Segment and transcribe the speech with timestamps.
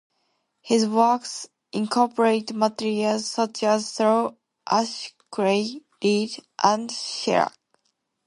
[0.63, 4.31] His works incorporate materials such as straw,
[4.67, 7.53] ash, clay, lead, and shellac.